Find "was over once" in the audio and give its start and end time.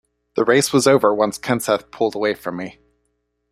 0.73-1.37